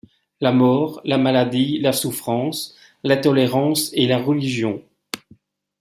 La 0.39 0.51
mort, 0.51 0.99
la 1.05 1.19
maladie, 1.19 1.77
la 1.77 1.93
souffrance, 1.93 2.75
l’intolérance 3.03 3.91
et 3.93 4.07
la 4.07 4.17
religion. 4.17 4.81